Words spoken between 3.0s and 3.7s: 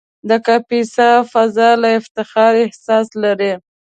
لري.